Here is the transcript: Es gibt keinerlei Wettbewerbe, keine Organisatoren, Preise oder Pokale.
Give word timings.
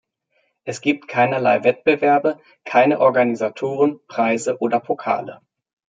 Es 0.63 0.81
gibt 0.81 1.07
keinerlei 1.07 1.63
Wettbewerbe, 1.63 2.39
keine 2.65 2.99
Organisatoren, 3.01 3.99
Preise 4.07 4.57
oder 4.59 4.79
Pokale. 4.79 5.41